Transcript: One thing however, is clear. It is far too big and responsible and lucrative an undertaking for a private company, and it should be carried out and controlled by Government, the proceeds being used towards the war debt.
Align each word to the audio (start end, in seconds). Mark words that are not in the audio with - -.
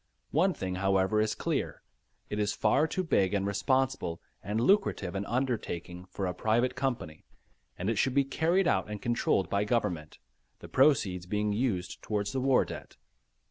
One 0.31 0.55
thing 0.55 0.77
however, 0.81 1.21
is 1.21 1.35
clear. 1.35 1.83
It 2.27 2.39
is 2.39 2.53
far 2.55 2.87
too 2.87 3.03
big 3.03 3.35
and 3.35 3.45
responsible 3.45 4.19
and 4.43 4.59
lucrative 4.59 5.13
an 5.13 5.27
undertaking 5.27 6.05
for 6.05 6.25
a 6.25 6.33
private 6.33 6.73
company, 6.73 7.23
and 7.77 7.87
it 7.87 7.97
should 7.99 8.15
be 8.15 8.23
carried 8.25 8.67
out 8.67 8.89
and 8.89 8.99
controlled 8.99 9.47
by 9.47 9.63
Government, 9.63 10.17
the 10.57 10.67
proceeds 10.67 11.27
being 11.27 11.53
used 11.53 12.01
towards 12.01 12.31
the 12.31 12.41
war 12.41 12.65
debt. 12.65 12.97